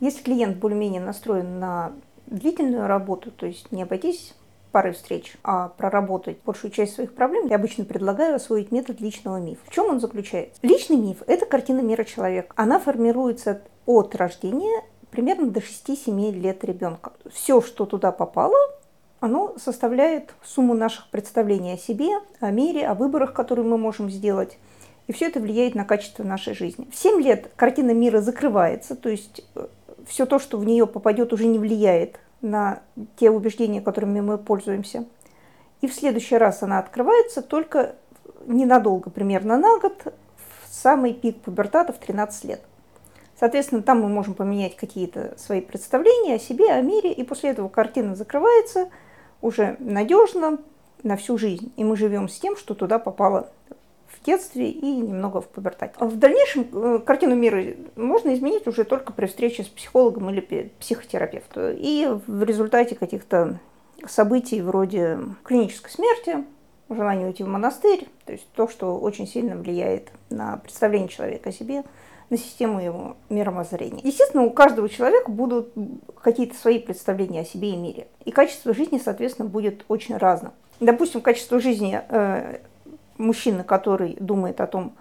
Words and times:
Если 0.00 0.22
клиент 0.22 0.58
более-менее 0.58 1.00
настроен 1.00 1.58
на 1.58 1.92
длительную 2.26 2.86
работу, 2.86 3.30
то 3.30 3.46
есть 3.46 3.72
не 3.72 3.82
обойтись 3.82 4.34
парой 4.72 4.92
встреч, 4.92 5.36
а 5.42 5.68
проработать 5.68 6.38
большую 6.44 6.70
часть 6.70 6.94
своих 6.94 7.14
проблем, 7.14 7.46
я 7.46 7.56
обычно 7.56 7.84
предлагаю 7.84 8.36
освоить 8.36 8.72
метод 8.72 9.00
личного 9.00 9.38
мифа. 9.38 9.62
В 9.64 9.70
чем 9.70 9.86
он 9.86 10.00
заключается? 10.00 10.58
Личный 10.62 10.96
миф– 10.96 11.22
это 11.26 11.46
картина 11.46 11.80
мира 11.80 12.04
человека. 12.04 12.52
Она 12.56 12.78
формируется 12.78 13.62
от 13.86 14.14
рождения 14.14 14.84
примерно 15.10 15.50
до 15.50 15.60
6-7 15.60 16.32
лет 16.32 16.62
ребенка. 16.62 17.12
Все, 17.32 17.62
что 17.62 17.86
туда 17.86 18.12
попало, 18.12 18.58
оно 19.20 19.54
составляет 19.56 20.34
сумму 20.44 20.74
наших 20.74 21.08
представлений 21.08 21.72
о 21.72 21.78
себе, 21.78 22.10
о 22.40 22.50
мире, 22.50 22.86
о 22.86 22.94
выборах, 22.94 23.32
которые 23.32 23.64
мы 23.64 23.78
можем 23.78 24.10
сделать. 24.10 24.58
И 25.06 25.12
все 25.12 25.28
это 25.28 25.40
влияет 25.40 25.74
на 25.74 25.84
качество 25.84 26.22
нашей 26.22 26.54
жизни. 26.54 26.86
В 26.92 26.96
7 26.96 27.22
лет 27.22 27.50
картина 27.56 27.92
мира 27.92 28.20
закрывается, 28.20 28.94
то 28.96 29.08
есть 29.08 29.42
э, 29.54 29.68
все 30.06 30.24
то, 30.26 30.38
что 30.38 30.58
в 30.58 30.64
нее 30.64 30.86
попадет, 30.86 31.32
уже 31.32 31.46
не 31.46 31.58
влияет 31.58 32.20
на 32.40 32.82
те 33.16 33.30
убеждения, 33.30 33.80
которыми 33.80 34.20
мы 34.20 34.38
пользуемся. 34.38 35.04
И 35.80 35.88
в 35.88 35.94
следующий 35.94 36.36
раз 36.36 36.62
она 36.62 36.78
открывается 36.78 37.42
только 37.42 37.96
ненадолго, 38.46 39.10
примерно 39.10 39.58
на 39.58 39.78
год, 39.78 40.14
в 40.36 40.74
самый 40.74 41.12
пик 41.12 41.40
пубертата 41.40 41.92
в 41.92 41.98
13 41.98 42.44
лет. 42.44 42.62
Соответственно, 43.38 43.82
там 43.82 44.00
мы 44.00 44.08
можем 44.08 44.34
поменять 44.34 44.76
какие-то 44.76 45.34
свои 45.36 45.60
представления 45.60 46.36
о 46.36 46.38
себе, 46.38 46.70
о 46.70 46.80
мире, 46.80 47.12
и 47.12 47.22
после 47.22 47.50
этого 47.50 47.68
картина 47.68 48.14
закрывается 48.14 48.88
уже 49.42 49.76
надежно 49.78 50.58
на 51.02 51.16
всю 51.16 51.36
жизнь. 51.36 51.72
И 51.76 51.84
мы 51.84 51.96
живем 51.96 52.28
с 52.28 52.38
тем, 52.38 52.56
что 52.56 52.74
туда 52.74 52.98
попало 52.98 53.50
детстве 54.26 54.70
и 54.70 54.96
немного 54.96 55.40
в 55.40 55.48
пубертате. 55.48 55.94
В 55.98 56.16
дальнейшем 56.16 56.66
э, 56.72 56.98
картину 56.98 57.34
мира 57.34 57.62
можно 57.96 58.34
изменить 58.34 58.66
уже 58.66 58.84
только 58.84 59.12
при 59.12 59.26
встрече 59.26 59.62
с 59.62 59.68
психологом 59.68 60.30
или 60.30 60.70
психотерапевтом. 60.80 61.74
И 61.76 62.08
в 62.26 62.42
результате 62.42 62.94
каких-то 62.96 63.58
событий 64.06 64.60
вроде 64.60 65.18
клинической 65.44 65.90
смерти, 65.90 66.44
желания 66.88 67.26
уйти 67.26 67.42
в 67.42 67.48
монастырь, 67.48 68.06
то 68.24 68.32
есть 68.32 68.46
то, 68.54 68.68
что 68.68 68.98
очень 68.98 69.26
сильно 69.26 69.56
влияет 69.56 70.10
на 70.30 70.58
представление 70.58 71.08
человека 71.08 71.48
о 71.48 71.52
себе, 71.52 71.84
на 72.28 72.36
систему 72.36 72.80
его 72.80 73.16
мировоззрения. 73.28 74.00
Естественно, 74.02 74.42
у 74.42 74.50
каждого 74.50 74.88
человека 74.88 75.30
будут 75.30 75.72
какие-то 76.20 76.56
свои 76.56 76.78
представления 76.78 77.42
о 77.42 77.44
себе 77.44 77.70
и 77.70 77.76
мире. 77.76 78.08
И 78.24 78.32
качество 78.32 78.74
жизни, 78.74 79.00
соответственно, 79.02 79.48
будет 79.48 79.84
очень 79.88 80.16
разным. 80.16 80.52
Допустим, 80.80 81.20
качество 81.20 81.60
жизни 81.60 82.00
э, 82.08 82.58
мужчина, 83.18 83.64
который 83.64 84.16
думает 84.20 84.60
о 84.60 84.66
том, 84.66 84.94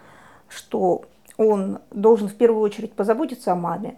что 0.47 1.03
он 1.37 1.79
должен 1.91 2.29
в 2.29 2.35
первую 2.35 2.61
очередь 2.61 2.93
позаботиться 2.93 3.51
о 3.51 3.55
маме, 3.55 3.97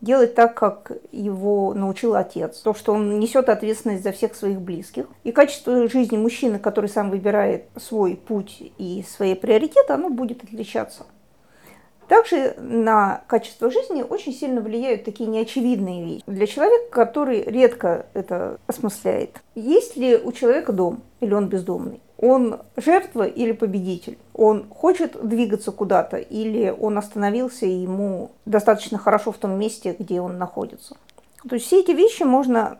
делать 0.00 0.34
так, 0.34 0.54
как 0.54 0.92
его 1.12 1.74
научил 1.74 2.14
отец, 2.14 2.58
то, 2.58 2.74
что 2.74 2.92
он 2.94 3.20
несет 3.20 3.48
ответственность 3.48 4.02
за 4.02 4.12
всех 4.12 4.34
своих 4.34 4.60
близких. 4.60 5.06
И 5.24 5.32
качество 5.32 5.88
жизни 5.88 6.16
мужчины, 6.16 6.58
который 6.58 6.88
сам 6.88 7.10
выбирает 7.10 7.66
свой 7.76 8.16
путь 8.16 8.72
и 8.78 9.04
свои 9.08 9.34
приоритеты, 9.34 9.92
оно 9.92 10.08
будет 10.08 10.42
отличаться. 10.42 11.04
Также 12.08 12.56
на 12.58 13.22
качество 13.28 13.70
жизни 13.70 14.02
очень 14.02 14.32
сильно 14.32 14.60
влияют 14.60 15.04
такие 15.04 15.28
неочевидные 15.30 16.04
вещи. 16.04 16.24
Для 16.26 16.48
человека, 16.48 16.90
который 16.90 17.44
редко 17.44 18.06
это 18.14 18.58
осмысляет, 18.66 19.40
есть 19.54 19.96
ли 19.96 20.16
у 20.16 20.32
человека 20.32 20.72
дом 20.72 21.02
или 21.20 21.32
он 21.32 21.48
бездомный? 21.48 22.00
Он 22.20 22.60
жертва 22.76 23.22
или 23.22 23.52
победитель? 23.52 24.18
Он 24.34 24.68
хочет 24.68 25.16
двигаться 25.26 25.72
куда-то 25.72 26.18
или 26.18 26.74
он 26.78 26.98
остановился 26.98 27.64
и 27.64 27.70
ему 27.70 28.30
достаточно 28.44 28.98
хорошо 28.98 29.32
в 29.32 29.38
том 29.38 29.58
месте, 29.58 29.96
где 29.98 30.20
он 30.20 30.36
находится? 30.36 30.96
То 31.48 31.54
есть 31.54 31.66
все 31.66 31.80
эти 31.80 31.92
вещи 31.92 32.22
можно 32.22 32.78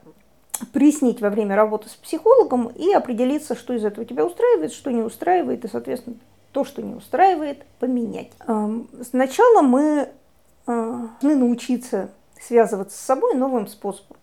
приснить 0.74 1.22
во 1.22 1.30
время 1.30 1.56
работы 1.56 1.88
с 1.88 1.92
психологом 1.92 2.68
и 2.68 2.92
определиться, 2.92 3.54
что 3.54 3.72
из 3.72 3.82
этого 3.82 4.04
тебя 4.04 4.26
устраивает, 4.26 4.72
что 4.72 4.90
не 4.90 5.00
устраивает, 5.00 5.64
и, 5.64 5.68
соответственно, 5.68 6.16
то, 6.52 6.64
что 6.64 6.82
не 6.82 6.94
устраивает, 6.94 7.64
поменять. 7.78 8.30
Эм, 8.46 8.88
сначала 9.08 9.62
мы 9.62 10.08
э, 10.66 11.08
должны 11.22 11.36
научиться 11.36 12.10
связываться 12.38 12.98
с 12.98 13.00
собой 13.00 13.34
новым 13.34 13.68
способом. 13.68 14.16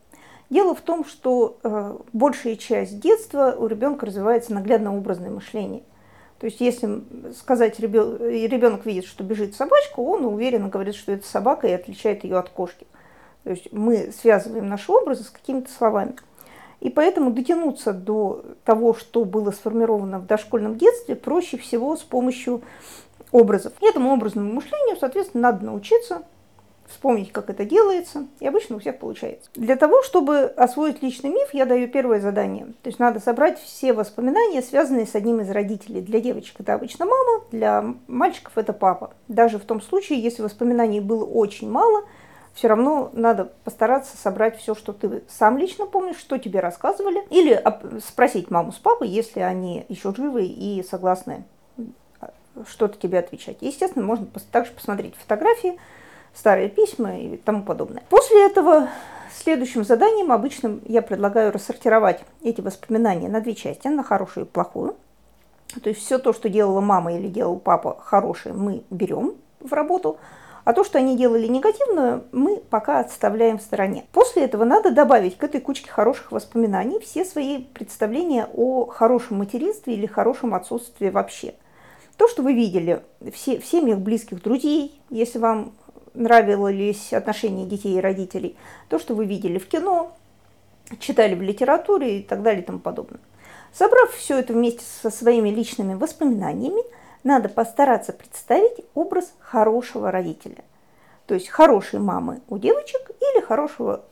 Дело 0.50 0.74
в 0.74 0.82
том, 0.82 1.04
что 1.04 1.58
э, 1.64 1.98
большая 2.14 2.56
часть 2.56 3.00
детства 3.00 3.56
у 3.58 3.68
ребенка 3.68 4.06
развивается 4.06 4.54
наглядно-образное 4.54 5.30
мышление. 5.30 5.84
То 6.40 6.46
есть, 6.46 6.62
если 6.62 7.04
сказать, 7.34 7.80
ребенок 7.80 8.86
видит, 8.86 9.06
что 9.06 9.24
бежит 9.24 9.56
собачка, 9.56 10.00
он 10.00 10.26
уверенно 10.26 10.70
говорит, 10.70 10.96
что 10.96 11.12
это 11.12 11.28
собака 11.28 11.68
и 11.68 11.72
отличает 11.72 12.24
ее 12.24 12.38
от 12.38 12.50
кошки. 12.50 12.86
То 13.44 13.50
есть 13.52 13.72
мы 13.72 14.12
связываем 14.12 14.68
наши 14.68 14.92
образы 14.92 15.24
с 15.24 15.30
какими-то 15.30 15.72
словами. 15.72 16.16
И 16.80 16.90
поэтому 16.90 17.32
дотянуться 17.32 17.92
до 17.92 18.44
того, 18.64 18.94
что 18.94 19.26
было 19.26 19.52
сформировано 19.52 20.20
в 20.20 20.28
дошкольном 20.28 20.78
детстве, 20.78 21.16
проще 21.16 21.58
всего 21.58 21.96
с 21.96 22.04
помощью 22.04 22.62
образов. 23.32 23.74
И 23.82 23.88
этому 23.88 24.14
образному 24.14 24.54
мышлению, 24.54 24.96
соответственно, 24.98 25.52
надо 25.52 25.66
научиться 25.66 26.22
вспомнить, 26.88 27.32
как 27.32 27.50
это 27.50 27.66
делается, 27.66 28.28
и 28.40 28.48
обычно 28.48 28.78
у 28.78 28.80
всех 28.80 28.98
получается. 29.00 29.50
Для 29.56 29.76
того, 29.76 30.04
чтобы 30.04 30.46
освоить 30.46 31.04
личный 31.04 31.30
миф, 31.30 31.54
я 31.54 31.66
даю 31.66 31.88
первое 31.88 32.20
задание. 32.20 32.66
То 32.82 32.88
есть 32.88 33.00
надо 33.00 33.20
собрать 33.20 33.60
все 33.60 33.94
воспоминания, 33.94 34.62
связанные 34.62 35.06
с 35.06 35.16
одним 35.16 35.42
из 35.42 35.50
родителей. 35.50 36.02
Для 36.02 36.20
девочек 36.20 36.60
это 36.60 36.74
обычно 36.74 37.06
мама, 37.06 37.44
для 37.52 37.86
мальчиков 38.08 38.58
это 38.58 38.74
папа. 38.74 39.12
Даже 39.28 39.60
в 39.60 39.66
том 39.66 39.82
случае, 39.82 40.22
если 40.22 40.42
воспоминаний 40.42 41.02
было 41.02 41.26
очень 41.26 41.70
мало, 41.70 42.04
все 42.54 42.70
равно 42.70 43.12
надо 43.14 43.52
постараться 43.64 44.18
собрать 44.18 44.58
все, 44.58 44.74
что 44.74 44.92
ты 44.92 45.22
сам 45.30 45.60
лично 45.60 45.86
помнишь, 45.86 46.18
что 46.18 46.40
тебе 46.40 46.60
рассказывали, 46.60 47.22
или 47.30 47.62
спросить 48.00 48.50
маму 48.50 48.72
с 48.72 48.78
папой, 48.78 49.10
если 49.10 49.42
они 49.42 49.86
еще 49.90 50.14
живы 50.16 50.46
и 50.46 50.84
согласны 50.84 51.44
что-то 52.68 52.98
тебе 52.98 53.20
отвечать. 53.20 53.58
Естественно, 53.62 54.04
можно 54.04 54.26
также 54.52 54.72
посмотреть 54.72 55.16
фотографии, 55.16 55.78
старые 56.38 56.70
письма 56.70 57.18
и 57.18 57.38
тому 57.38 57.64
подобное. 57.64 58.04
После 58.10 58.46
этого 58.46 58.90
следующим 59.34 59.84
заданием 59.84 60.32
обычно 60.32 60.80
я 60.86 61.02
предлагаю 61.02 61.52
рассортировать 61.52 62.22
эти 62.44 62.62
воспоминания 62.62 63.30
на 63.30 63.42
две 63.42 63.56
части, 63.56 63.88
на 63.88 64.04
хорошую 64.04 64.46
и 64.46 64.50
плохую. 64.50 64.96
То 65.82 65.90
есть 65.90 66.02
все 66.02 66.18
то, 66.18 66.34
что 66.34 66.50
делала 66.50 66.82
мама 66.82 67.14
или 67.14 67.28
делал 67.28 67.58
папа 67.60 67.98
хорошее, 68.00 68.56
мы 68.56 68.84
берем 68.90 69.36
в 69.60 69.74
работу, 69.74 70.18
а 70.64 70.74
то, 70.74 70.84
что 70.84 70.98
они 70.98 71.18
делали 71.18 71.48
негативную, 71.48 72.26
мы 72.32 72.58
пока 72.58 73.00
отставляем 73.00 73.58
в 73.58 73.62
стороне. 73.62 74.06
После 74.12 74.44
этого 74.44 74.64
надо 74.64 74.92
добавить 74.92 75.38
к 75.38 75.44
этой 75.44 75.62
кучке 75.62 75.90
хороших 75.90 76.32
воспоминаний 76.32 77.00
все 77.00 77.26
свои 77.26 77.64
представления 77.64 78.48
о 78.54 78.86
хорошем 78.86 79.38
материнстве 79.38 79.94
или 79.94 80.06
хорошем 80.06 80.54
отсутствии 80.54 81.10
вообще. 81.10 81.56
То, 82.18 82.28
что 82.28 82.42
вы 82.44 82.54
видели 82.54 83.02
в 83.20 83.38
семьях 83.38 84.00
близких 84.00 84.42
друзей, 84.42 85.00
если 85.10 85.40
вам 85.40 85.74
нравились 86.14 87.14
отношения 87.14 87.66
детей 87.66 87.98
и 87.98 88.02
родителей, 88.02 88.56
то, 88.90 89.00
что 89.00 89.16
вы 89.16 89.26
видели 89.26 89.58
в 89.58 89.68
кино, 89.68 90.16
читали 91.00 91.36
в 91.36 91.42
литературе 91.42 92.20
и 92.20 92.24
так 92.24 92.42
далее 92.42 92.62
и 92.62 92.66
тому 92.66 92.80
подобное. 92.80 93.20
Собрав 93.74 94.12
все 94.14 94.40
это 94.40 94.54
вместе 94.54 94.84
со 95.02 95.10
своими 95.10 95.50
личными 95.50 95.94
воспоминаниями, 95.94 96.82
надо 97.24 97.50
постараться 97.50 98.14
представить 98.14 98.86
образ 98.94 99.34
хорошего 99.40 100.12
родителя. 100.12 100.64
То 101.26 101.34
есть 101.34 101.50
хорошей 101.50 102.00
мамы 102.00 102.42
у 102.48 102.58
девочек 102.58 103.12
или 103.20 103.44
хорошего 103.44 104.06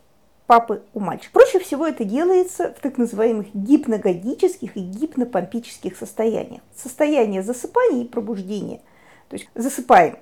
папы 0.47 0.83
у 0.93 0.99
мальчика. 0.99 1.31
Проще 1.31 1.59
всего 1.59 1.87
это 1.87 2.03
делается 2.03 2.73
в 2.77 2.81
так 2.81 2.97
называемых 2.97 3.47
гипногодических 3.53 4.75
и 4.75 4.79
гипнопомпических 4.81 5.97
состояниях. 5.97 6.61
Состояние 6.75 7.41
засыпания 7.41 8.03
и 8.03 8.07
пробуждения. 8.07 8.81
То 9.29 9.37
есть 9.37 9.49
засыпаем 9.55 10.17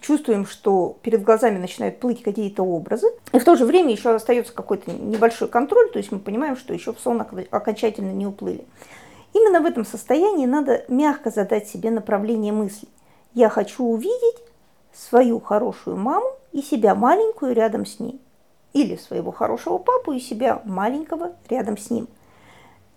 чувствуем, 0.00 0.46
что 0.46 0.96
перед 1.02 1.22
глазами 1.22 1.58
начинают 1.58 1.98
плыть 2.00 2.22
какие-то 2.22 2.62
образы, 2.62 3.08
и 3.32 3.38
в 3.38 3.44
то 3.44 3.56
же 3.56 3.64
время 3.64 3.92
еще 3.92 4.14
остается 4.14 4.52
какой-то 4.52 4.90
небольшой 4.92 5.48
контроль, 5.48 5.90
то 5.90 5.98
есть 5.98 6.12
мы 6.12 6.18
понимаем, 6.18 6.56
что 6.56 6.72
еще 6.72 6.92
в 6.92 7.00
сон 7.00 7.24
окончательно 7.50 8.12
не 8.12 8.26
уплыли. 8.26 8.64
Именно 9.32 9.60
в 9.60 9.66
этом 9.66 9.84
состоянии 9.84 10.46
надо 10.46 10.84
мягко 10.88 11.30
задать 11.30 11.68
себе 11.68 11.90
направление 11.90 12.52
мысли. 12.52 12.88
Я 13.34 13.48
хочу 13.48 13.84
увидеть 13.84 14.42
свою 14.92 15.40
хорошую 15.40 15.96
маму 15.96 16.26
и 16.52 16.62
себя 16.62 16.94
маленькую 16.94 17.54
рядом 17.54 17.86
с 17.86 18.00
ней. 18.00 18.20
Или 18.72 18.96
своего 18.96 19.32
хорошего 19.32 19.78
папу 19.78 20.12
и 20.12 20.20
себя 20.20 20.62
маленького 20.64 21.32
рядом 21.48 21.76
с 21.76 21.90
ним. 21.90 22.08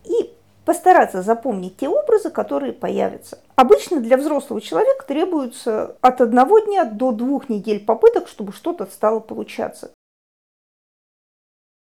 И 0.05 0.33
постараться 0.65 1.21
запомнить 1.21 1.77
те 1.77 1.89
образы, 1.89 2.29
которые 2.29 2.73
появятся. 2.73 3.39
Обычно 3.55 3.99
для 3.99 4.17
взрослого 4.17 4.61
человека 4.61 5.05
требуется 5.05 5.97
от 6.01 6.21
одного 6.21 6.59
дня 6.59 6.85
до 6.85 7.11
двух 7.11 7.49
недель 7.49 7.83
попыток, 7.83 8.27
чтобы 8.27 8.53
что-то 8.53 8.85
стало 8.85 9.19
получаться. 9.19 9.91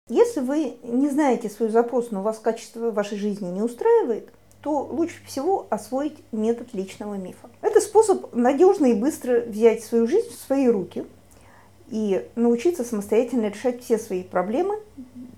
Если 0.08 0.40
вы 0.40 0.76
не 0.82 1.08
знаете 1.08 1.48
свой 1.48 1.70
запрос, 1.70 2.10
но 2.10 2.22
вас 2.22 2.38
качество 2.38 2.90
вашей 2.90 3.16
жизни 3.16 3.50
не 3.50 3.62
устраивает, 3.62 4.30
то 4.60 4.80
лучше 4.80 5.24
всего 5.26 5.66
освоить 5.70 6.16
метод 6.32 6.74
личного 6.74 7.14
мифа. 7.14 7.50
Это 7.60 7.80
способ 7.80 8.34
надежно 8.34 8.86
и 8.86 8.94
быстро 8.94 9.40
взять 9.40 9.82
свою 9.82 10.06
жизнь 10.06 10.30
в 10.30 10.34
свои 10.34 10.68
руки 10.68 11.06
и 11.88 12.26
научиться 12.34 12.84
самостоятельно 12.84 13.48
решать 13.48 13.82
все 13.82 13.98
свои 13.98 14.22
проблемы, 14.22 14.78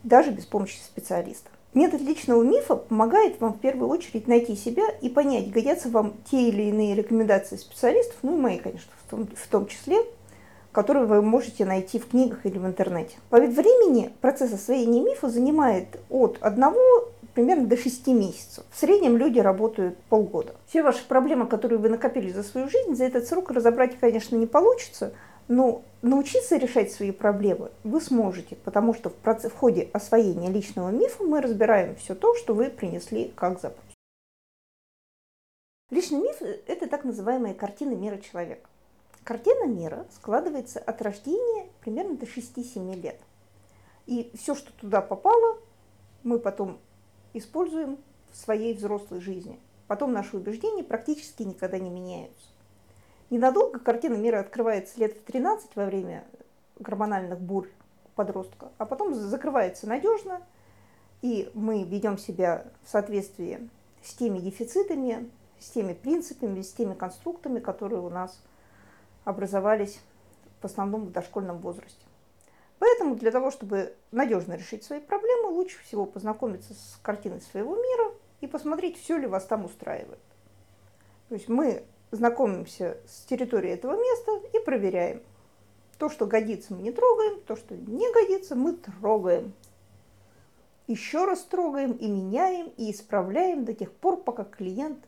даже 0.05 0.31
без 0.31 0.47
помощи 0.47 0.79
специалиста. 0.79 1.51
Метод 1.77 2.01
личного 2.01 2.43
мифа 2.43 2.75
помогает 2.75 3.39
вам 3.39 3.53
в 3.53 3.61
первую 3.61 3.91
очередь 3.91 4.27
найти 4.27 4.57
себя 4.57 4.85
и 5.03 5.11
понять, 5.11 5.51
годятся 5.51 5.91
вам 5.91 6.15
те 6.31 6.49
или 6.49 6.63
иные 6.63 6.95
рекомендации 6.95 7.57
специалистов, 7.57 8.17
ну 8.23 8.35
и 8.35 8.41
мои, 8.41 8.57
конечно, 8.57 8.91
в 9.05 9.11
том, 9.11 9.29
в 9.37 9.47
том 9.49 9.67
числе, 9.67 9.99
которые 10.73 11.05
вы 11.05 11.21
можете 11.21 11.67
найти 11.67 11.99
в 11.99 12.09
книгах 12.09 12.47
или 12.47 12.57
в 12.57 12.65
интернете. 12.65 13.17
По 13.29 13.37
времени 13.37 14.11
процесс 14.23 14.55
освоения 14.55 15.03
мифа 15.03 15.29
занимает 15.29 16.01
от 16.09 16.39
одного 16.41 17.11
примерно 17.35 17.67
до 17.67 17.77
6 17.77 18.07
месяцев. 18.07 18.65
В 18.71 18.81
среднем 18.81 19.19
люди 19.19 19.39
работают 19.39 19.99
полгода. 20.09 20.55
Все 20.67 20.83
ваши 20.83 21.07
проблемы, 21.07 21.47
которые 21.47 21.79
вы 21.79 21.91
накопили 21.91 22.31
за 22.31 22.43
свою 22.43 22.71
жизнь, 22.71 22.95
за 22.95 23.05
этот 23.05 23.29
срок 23.29 23.51
разобрать, 23.51 23.99
конечно, 24.01 24.35
не 24.35 24.47
получится, 24.47 25.13
но 25.49 25.83
научиться 26.03 26.57
решать 26.57 26.93
свои 26.93 27.13
проблемы 27.13 27.71
вы 27.85 28.01
сможете, 28.01 28.57
потому 28.57 28.95
что 28.95 29.11
в, 29.11 29.15
процесс, 29.15 29.53
в 29.53 29.57
ходе 29.57 29.89
освоения 29.93 30.51
личного 30.51 30.91
мифа 30.91 31.23
мы 31.23 31.41
разбираем 31.41 31.97
все 31.97 32.15
то, 32.15 32.35
что 32.35 32.55
вы 32.55 32.71
принесли 32.71 33.33
как 33.37 33.61
запрос. 33.61 33.85
Личный 35.91 36.19
миф– 36.19 36.37
это 36.67 36.89
так 36.89 37.05
называемая 37.05 37.55
картина 37.55 37.95
мира 37.95 38.19
человека. 38.19 38.69
Картина 39.23 39.67
мира 39.67 40.07
складывается 40.15 40.81
от 40.81 41.01
рождения 41.03 41.69
примерно 41.81 42.17
до 42.17 42.27
6-7 42.27 43.01
лет. 43.01 43.21
И 44.07 44.31
все, 44.37 44.55
что 44.55 44.73
туда 44.73 45.01
попало, 45.01 45.59
мы 46.23 46.39
потом 46.39 46.79
используем 47.35 47.99
в 48.33 48.37
своей 48.37 48.75
взрослой 48.75 49.21
жизни. 49.21 49.61
Потом 49.87 50.13
наши 50.13 50.37
убеждения 50.37 50.83
практически 50.83 51.43
никогда 51.45 51.79
не 51.79 51.91
меняются. 51.91 52.49
Ненадолго 53.29 53.81
картина 53.81 54.15
мира 54.15 54.41
открывается 54.41 55.01
лет 55.01 55.17
в 55.17 55.23
13 55.25 55.75
во 55.75 55.87
время 55.87 56.25
гормональных 56.79 57.41
бурь 57.41 57.69
подростка, 58.15 58.71
а 58.79 58.87
потом 58.87 59.15
закрывается 59.15 59.89
надежно, 59.89 60.43
и 61.23 61.51
мы 61.55 61.83
ведем 61.83 62.19
себя 62.19 62.67
в 62.85 62.91
соответствии 62.91 63.69
с 64.03 64.15
теми 64.15 64.39
дефицитами, 64.39 65.29
с 65.59 65.71
теми 65.71 65.93
принципами, 65.93 66.63
с 66.63 66.73
теми 66.73 66.95
конструктами, 66.95 67.59
которые 67.59 68.01
у 68.01 68.11
нас 68.11 68.41
образовались 69.25 70.01
в 70.61 70.65
основном 70.65 71.07
в 71.07 71.13
дошкольном 71.13 71.59
возрасте. 71.59 72.05
Поэтому 72.79 73.17
для 73.17 73.33
того, 73.33 73.51
чтобы 73.51 73.95
надежно 74.13 74.53
решить 74.53 74.85
свои 74.85 75.01
проблемы, 75.01 75.49
лучше 75.49 75.83
всего 75.83 76.07
познакомиться 76.07 76.75
с 76.75 76.99
картиной 77.03 77.41
своего 77.41 77.75
мира 77.75 78.13
и 78.41 78.47
посмотреть, 78.47 79.01
все 79.01 79.17
ли 79.17 79.27
вас 79.27 79.47
там 79.47 79.65
устраивает. 79.65 80.21
То 81.29 81.35
есть 81.35 81.49
мы 81.49 81.85
знакомимся 82.11 82.99
с 83.07 83.25
территорией 83.25 83.75
этого 83.75 83.93
места 83.93 84.41
и 84.53 84.65
проверяем. 84.65 85.23
То, 85.99 86.11
что 86.11 86.27
годится, 86.27 86.75
мы 86.75 86.83
не 86.83 86.93
трогаем, 86.93 87.41
то, 87.41 87.57
что 87.57 87.75
не 87.75 88.13
годится, 88.13 88.55
мы 88.55 88.75
трогаем. 88.75 89.53
Еще 90.87 91.25
раз 91.25 91.43
трогаем 91.43 91.93
и 91.93 92.07
меняем, 92.07 92.73
и 92.77 92.93
исправляем 92.93 93.65
до 93.65 93.75
тех 93.75 93.93
пор, 93.93 94.23
пока 94.23 94.45
клиент 94.45 94.99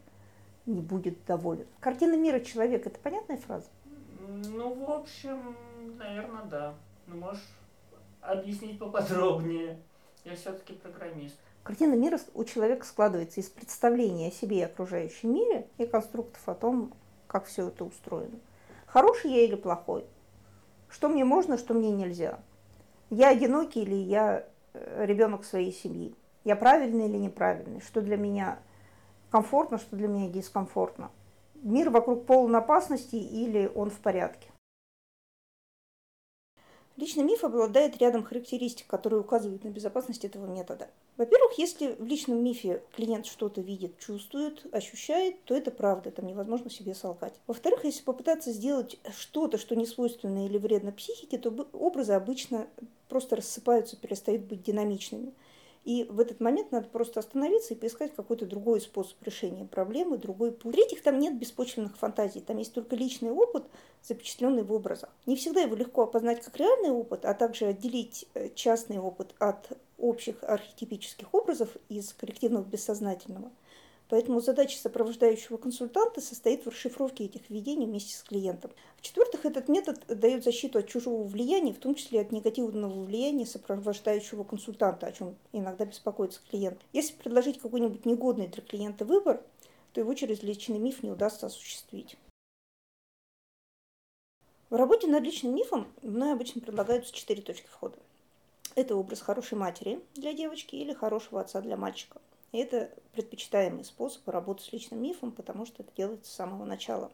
не 0.67 0.81
будет 0.81 1.25
доволен. 1.25 1.67
Картина 1.81 2.17
мира 2.17 2.41
человека– 2.41 2.89
это 2.91 2.99
понятная 2.99 3.37
фраза? 3.37 3.69
Ну, 4.27 4.75
в 4.75 4.91
общем, 4.91 5.57
наверное, 5.99 6.45
да. 6.45 6.75
Ну, 7.07 7.17
можешь 7.17 7.45
объяснить 8.21 8.79
поподробнее. 8.79 9.79
Я 10.25 10.35
все-таки 10.35 10.75
программист. 10.75 11.39
Картина 11.69 11.97
мира 11.97 12.19
у 12.33 12.45
человека 12.45 12.87
складывается 12.87 13.41
из 13.41 13.51
представления 13.51 14.29
о 14.29 14.31
себе 14.31 14.61
и 14.61 14.63
окружающем 14.63 15.35
мире 15.35 15.69
и 15.77 15.85
конструктов 15.85 16.41
о 16.49 16.55
том, 16.55 16.95
как 17.27 17.45
все 17.45 17.69
это 17.69 17.85
устроено. 17.85 18.39
Хороший 18.87 19.33
я 19.33 19.45
или 19.45 19.55
плохой? 19.55 20.07
Что 20.89 21.11
мне 21.11 21.27
можно, 21.27 21.59
что 21.59 21.75
мне 21.75 21.91
нельзя? 21.91 22.39
Я 23.11 23.29
одинокий 23.29 23.83
или 23.83 23.97
я 23.97 24.47
э, 24.73 25.05
ребенок 25.05 25.45
своей 25.45 25.71
семьи? 25.71 26.15
Я 26.43 26.57
правильный 26.57 27.07
или 27.07 27.19
неправильный? 27.19 27.83
Что 27.83 28.01
для 28.01 28.17
меня 28.17 28.61
комфортно, 29.31 29.77
что 29.77 29.95
для 29.95 30.09
меня 30.09 30.31
дискомфортно? 30.31 31.11
мир 31.63 31.91
вокруг 31.91 32.25
полон 32.25 32.57
опасности 32.57 33.17
или 33.17 33.71
он 33.75 33.91
в 33.91 33.99
порядке. 34.01 34.49
Личный 36.99 37.23
миф 37.23 37.45
обладает 37.45 37.97
рядом 37.99 38.25
характеристик, 38.25 38.89
которые 38.89 39.21
указывают 39.21 39.63
на 39.63 39.69
безопасность 39.69 40.25
этого 40.25 40.47
метода. 40.47 40.89
Во-первых, 41.17 41.57
если 41.57 41.93
в 41.93 42.05
личном 42.05 42.43
мифе 42.43 42.83
клиент 42.97 43.25
что-то 43.25 43.61
видит, 43.61 43.97
чувствует, 44.01 44.67
ощущает, 44.75 45.41
то 45.45 45.55
это 45.55 45.71
правда, 45.71 46.11
там 46.11 46.27
невозможно 46.27 46.71
себе 46.71 46.97
солгать. 46.97 47.35
Во-вторых, 47.47 47.85
если 47.85 48.03
попытаться 48.03 48.51
сделать 48.51 48.99
что-то, 49.17 49.59
что 49.59 49.77
не 49.77 49.87
свойственно 49.87 50.45
или 50.45 50.59
вредно 50.59 50.91
психике, 50.91 51.39
то 51.39 51.51
образы 51.73 52.15
обычно 52.15 52.67
просто 53.09 53.37
рассыпаются, 53.37 53.97
перестают 53.97 54.43
быть 54.43 54.65
динамичными. 54.65 55.33
И 55.89 56.05
в 56.05 56.21
этот 56.21 56.39
момент 56.39 56.71
надо 56.71 56.87
просто 56.87 57.21
остановиться 57.21 57.73
и 57.73 57.77
поискать 57.77 58.15
какой-то 58.15 58.45
другой 58.45 58.83
способ 58.83 59.17
решения 59.23 59.65
проблемы, 59.65 60.19
другой 60.19 60.53
путь. 60.53 60.75
В-третьих, 60.75 61.03
там 61.03 61.19
нет 61.19 61.39
беспочвенных 61.39 61.97
фантазий, 61.97 62.43
там 62.43 62.59
есть 62.59 62.75
только 62.75 62.95
личный 62.95 63.31
опыт, 63.31 63.65
запечатленный 64.03 64.65
в 64.65 64.73
образах. 64.75 65.09
Не 65.25 65.35
всегда 65.35 65.63
его 65.63 65.75
легко 65.75 66.03
опознать 66.03 66.43
как 66.43 66.59
реальный 66.59 66.91
опыт, 66.91 67.25
а 67.25 67.33
также 67.33 67.65
отделить 67.65 68.27
э, 68.35 68.51
частный 68.55 68.99
опыт 68.99 69.35
от 69.39 69.79
общих 69.97 70.45
архетипических 70.45 71.33
образов 71.33 71.71
из 71.89 72.13
коллективного 72.13 72.65
бессознательного– 72.65 73.51
Поэтому 74.09 74.41
задача 74.41 74.79
сопровождающего 74.79 75.59
консультанта 75.59 76.23
состоит 76.23 76.65
в 76.65 76.69
расшифровке 76.71 77.27
этих 77.27 77.51
видений 77.51 77.87
вместе 77.87 78.15
с 78.15 78.23
клиентом. 78.23 78.71
В-четвертых, 78.97 79.45
этот 79.45 79.69
метод 79.69 80.03
дает 80.09 80.45
защиту 80.45 80.79
от 80.79 80.89
чужого 80.89 81.25
влияния, 81.25 81.75
в 81.75 81.79
том 81.79 81.95
числе 81.95 82.23
от 82.23 82.33
негативного 82.33 83.05
влияния 83.05 83.45
сопровождающего 83.45 84.45
консультанта, 84.45 85.07
о 85.07 85.13
чем 85.13 85.37
иногда 85.53 85.85
беспокоится 85.85 86.41
клиент. 86.51 86.81
Если 86.95 87.15
предложить 87.15 87.59
какой-нибудь 87.59 88.07
негодный 88.07 88.49
для 88.49 88.63
клиента 88.63 89.05
выбор, 89.05 89.43
то 89.93 90.01
его 90.01 90.15
через 90.15 90.43
личный 90.43 90.79
миф 90.79 91.03
не 91.03 91.11
удастся 91.11 91.47
осуществить. 91.47 92.17
В 94.71 94.75
работе 94.75 95.07
над 95.07 95.23
личным 95.23 95.55
мифом 95.55 95.87
мной 96.03 96.33
обычно 96.33 96.61
предлагаются 96.63 97.13
четыре 97.13 97.43
точки 97.43 97.67
входа. 97.67 97.97
Это 98.75 98.97
образ 98.97 99.21
хорошей 99.21 99.59
матери 99.59 100.01
для 100.15 100.33
девочки 100.33 100.77
или 100.77 100.95
хорошего 100.95 101.41
отца 101.41 101.61
для 101.61 101.77
мальчика. 101.77 102.21
И 102.53 102.59
это 102.59 102.91
предпочитаемый 103.13 103.85
способ 103.85 104.27
работы 104.29 104.63
с 104.63 104.73
личным 104.73 105.03
мифом, 105.03 105.33
потому 105.33 105.67
что 105.67 105.83
это 105.83 105.93
делается 105.97 106.31
с 106.31 106.35
самого 106.35 106.65
начала 106.65 107.11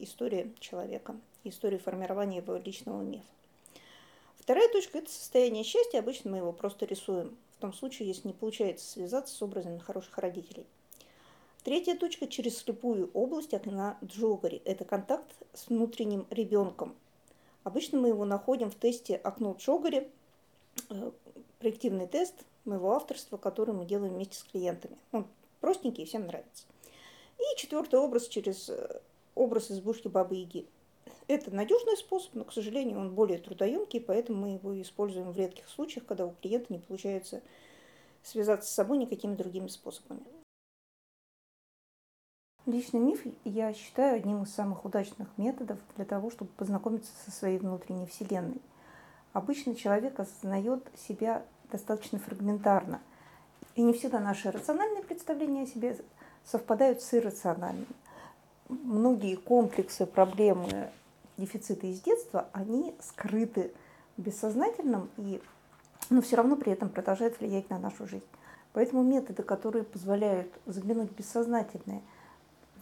истории 0.00 0.52
человека, 0.58 1.16
истории 1.44 1.78
формирования 1.78 2.38
его 2.38 2.56
личного 2.56 3.02
мифа. 3.02 3.26
Вторая 4.38 4.68
точка– 4.68 4.98
это 5.00 5.10
состояние 5.10 5.62
счастья. 5.62 5.98
Обычно 5.98 6.30
мы 6.30 6.38
его 6.38 6.52
просто 6.52 6.86
рисуем, 6.86 7.36
в 7.56 7.60
том 7.60 7.72
случае, 7.72 8.08
если 8.08 8.28
не 8.28 8.34
получается 8.34 8.88
связаться 8.88 9.34
с 9.34 9.42
образами 9.42 9.78
хороших 9.78 10.16
родителей. 10.18 10.66
Третья 11.64 11.94
точка– 11.94 12.26
через 12.28 12.56
слепую 12.56 13.10
область 13.12 13.52
окна 13.52 13.98
Джогари. 14.02 14.62
Это 14.64 14.84
контакт 14.84 15.30
с 15.52 15.68
внутренним 15.68 16.26
ребенком. 16.30 16.96
Обычно 17.62 18.00
мы 18.00 18.08
его 18.08 18.24
находим 18.24 18.70
в 18.70 18.74
тесте 18.74 19.16
окно 19.16 19.54
Джогари, 19.58 20.08
э, 20.88 21.10
проективный 21.58 22.06
тест, 22.06 22.34
моего 22.64 22.92
авторства, 22.92 23.36
который 23.36 23.74
мы 23.74 23.84
делаем 23.84 24.14
вместе 24.14 24.36
с 24.36 24.44
клиентами. 24.44 24.96
Он 25.12 25.26
простенький 25.60 26.04
и 26.04 26.06
всем 26.06 26.26
нравится. 26.26 26.64
И 27.38 27.56
четвертый 27.56 27.98
образ 27.98 28.28
через 28.28 28.68
э, 28.68 29.00
образ 29.34 29.70
избушки 29.70 30.08
Бабы 30.08 30.36
Яги. 30.36 30.66
Это 31.28 31.54
надежный 31.54 31.96
способ, 31.96 32.34
но, 32.34 32.44
к 32.44 32.52
сожалению, 32.52 32.98
он 32.98 33.14
более 33.14 33.38
трудоемкий, 33.38 34.00
поэтому 34.00 34.42
мы 34.42 34.54
его 34.54 34.80
используем 34.80 35.30
в 35.30 35.36
редких 35.36 35.68
случаях, 35.68 36.06
когда 36.06 36.26
у 36.26 36.32
клиента 36.40 36.72
не 36.72 36.78
получается 36.78 37.42
связаться 38.22 38.70
с 38.70 38.74
собой 38.74 38.98
никакими 38.98 39.34
другими 39.34 39.68
способами. 39.68 40.22
Личный 42.66 43.00
миф 43.00 43.22
я 43.44 43.72
считаю 43.72 44.16
одним 44.16 44.42
из 44.42 44.54
самых 44.54 44.84
удачных 44.84 45.28
методов 45.38 45.78
для 45.96 46.04
того, 46.04 46.30
чтобы 46.30 46.50
познакомиться 46.52 47.10
со 47.24 47.30
своей 47.30 47.58
внутренней 47.58 48.06
вселенной. 48.06 48.60
Обычно 49.32 49.74
человек 49.74 50.18
осознает 50.20 50.86
себя 50.94 51.46
достаточно 51.70 52.18
фрагментарно. 52.18 53.00
И 53.74 53.82
не 53.82 53.92
всегда 53.92 54.20
наши 54.20 54.50
рациональные 54.50 55.02
представления 55.02 55.62
о 55.62 55.66
себе 55.66 55.96
совпадают 56.44 57.02
с 57.02 57.14
иррациональными. 57.14 57.86
Многие 58.68 59.36
комплексы, 59.36 60.04
проблемы, 60.06 60.90
дефициты 61.36 61.88
из 61.88 62.00
детства, 62.00 62.48
они 62.52 62.94
скрыты 63.00 63.72
в 64.16 64.22
бессознательном, 64.22 65.08
и, 65.16 65.40
но 66.10 66.20
все 66.20 66.36
равно 66.36 66.56
при 66.56 66.72
этом 66.72 66.88
продолжают 66.88 67.38
влиять 67.40 67.70
на 67.70 67.78
нашу 67.78 68.06
жизнь. 68.06 68.24
Поэтому 68.72 69.02
методы, 69.02 69.42
которые 69.42 69.84
позволяют 69.84 70.52
заглянуть 70.66 71.10
в 71.10 71.14
бессознательное, 71.14 72.02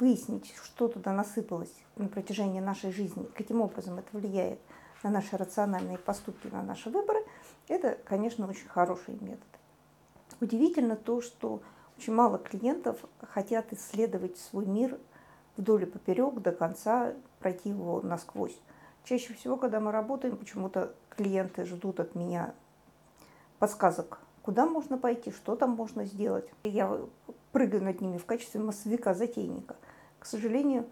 выяснить, 0.00 0.52
что 0.62 0.88
туда 0.88 1.12
насыпалось 1.12 1.72
на 1.96 2.08
протяжении 2.08 2.60
нашей 2.60 2.92
жизни, 2.92 3.28
каким 3.34 3.60
образом 3.60 3.98
это 3.98 4.08
влияет 4.12 4.58
на 5.02 5.10
наши 5.10 5.36
рациональные 5.36 5.98
поступки, 5.98 6.48
на 6.48 6.62
наши 6.62 6.90
выборы– 6.90 7.20
это, 7.68 7.98
конечно, 8.04 8.48
очень 8.48 8.68
хороший 8.68 9.14
метод. 9.20 9.46
Удивительно 10.40 10.96
то, 10.96 11.20
что 11.20 11.62
очень 11.98 12.12
мало 12.12 12.38
клиентов 12.38 12.98
хотят 13.22 13.72
исследовать 13.72 14.36
свой 14.38 14.66
мир 14.66 14.98
вдоль 15.56 15.84
и 15.84 15.86
поперек 15.86 16.34
до 16.40 16.52
конца, 16.52 17.14
пройти 17.38 17.70
его 17.70 18.00
насквозь. 18.02 18.58
Чаще 19.04 19.34
всего, 19.34 19.56
когда 19.56 19.80
мы 19.80 19.92
работаем, 19.92 20.36
почему-то 20.36 20.94
клиенты 21.10 21.64
ждут 21.64 22.00
от 22.00 22.14
меня 22.14 22.54
подсказок, 23.58 24.20
куда 24.42 24.66
можно 24.66 24.98
пойти, 24.98 25.30
что 25.30 25.56
там 25.56 25.70
можно 25.70 26.04
сделать. 26.04 26.48
Я 26.64 27.00
прыгаю 27.52 27.82
над 27.82 28.00
ними 28.00 28.18
в 28.18 28.26
качестве 28.26 28.60
массовика-затейника. 28.60 29.76
К 30.18 30.26
сожалению, 30.26 30.86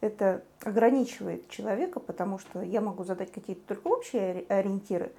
это 0.00 0.44
ограничивает 0.62 1.48
человека, 1.48 2.00
потому 2.00 2.38
что 2.38 2.60
я 2.60 2.80
могу 2.80 3.04
задать 3.04 3.32
какие-то 3.32 3.74
только 3.74 3.86
общие 3.86 4.44
ориентиры, 4.48 5.12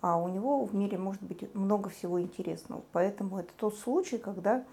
а 0.00 0.16
у 0.18 0.28
него 0.28 0.64
в 0.64 0.74
мире 0.74 0.98
может 0.98 1.22
быть 1.22 1.52
много 1.54 1.90
всего 1.90 2.20
интересного. 2.20 2.82
Поэтому 2.92 3.38
это 3.38 3.52
тот 3.56 3.76
случай, 3.76 4.18
когда 4.18 4.64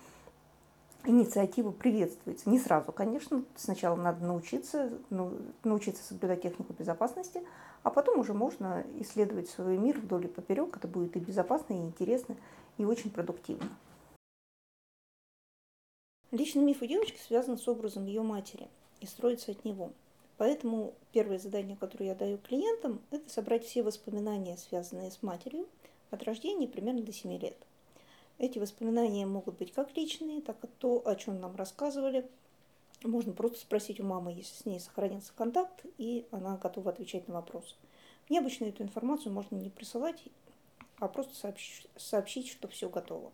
инициатива 1.04 1.72
приветствуется. 1.72 2.50
Не 2.50 2.60
сразу, 2.60 2.92
конечно. 2.92 3.44
Сначала 3.56 3.96
надо 3.96 4.26
научиться, 4.26 4.92
ну, 5.10 5.34
научиться 5.64 6.04
соблюдать 6.04 6.42
технику 6.42 6.74
безопасности, 6.74 7.42
а 7.84 7.90
потом 7.90 8.20
уже 8.20 8.34
можно 8.34 8.84
исследовать 9.00 9.50
свой 9.50 9.78
мир 9.78 10.00
вдоль 10.00 10.26
и 10.26 10.28
поперек. 10.28 10.78
Это 10.78 10.88
будет 10.88 11.16
и 11.16 11.20
безопасно, 11.20 11.74
и 11.74 11.78
интересно, 11.78 12.36
и 12.78 12.86
очень 12.86 13.10
продуктивно. 13.10 13.70
Личный 16.32 16.64
миф 16.64 16.82
у 16.82 16.86
девочки 16.86 17.18
связан 17.20 17.58
с 17.58 17.68
образом 17.68 18.06
ее 18.06 18.22
матери 18.22 18.68
и 19.00 19.06
строится 19.06 19.52
от 19.52 19.64
него. 19.64 19.92
Поэтому 20.38 20.94
первое 21.12 21.40
задание, 21.40 21.78
которое 21.78 22.08
я 22.08 22.16
даю 22.16 22.38
клиентам, 22.38 23.02
это 23.12 23.30
собрать 23.30 23.66
все 23.66 23.84
воспоминания, 23.84 24.58
связанные 24.58 25.12
с 25.12 25.24
матерью, 25.24 25.68
от 26.12 26.24
рождения 26.24 26.68
примерно 26.68 27.02
до 27.02 27.14
7 27.14 27.38
лет. 27.40 27.58
Эти 28.38 28.60
воспоминания 28.60 29.26
могут 29.26 29.58
быть 29.58 29.72
как 29.72 29.96
личные, 29.96 30.42
так 30.42 30.62
и 30.64 30.68
то, 30.80 31.02
о 31.06 31.16
чем 31.16 31.40
нам 31.40 31.56
рассказывали. 31.56 32.28
Можно 33.04 33.32
просто 33.32 33.60
спросить 33.60 34.00
у 34.00 34.04
мамы, 34.04 34.34
если 34.34 34.56
с 34.56 34.66
ней 34.66 34.80
сохранился 34.80 35.32
контакт, 35.36 35.86
и 35.98 36.26
она 36.32 36.58
готова 36.58 36.92
отвечать 36.92 37.28
на 37.28 37.36
вопрос. 37.36 37.78
Мне 38.28 38.40
обычно 38.40 38.66
эту 38.66 38.84
информацию 38.84 39.32
можно 39.32 39.56
не 39.56 39.70
присылать, 39.70 40.22
а 41.00 41.08
просто 41.08 41.36
сообщить, 41.36 41.88
сообщить 41.96 42.50
что 42.50 42.68
все 42.68 42.90
готово. 42.90 43.32